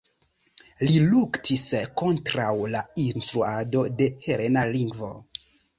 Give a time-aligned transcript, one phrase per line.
[0.91, 1.67] Li luktis
[2.03, 5.17] kontraŭ la instruado de helena lingvo.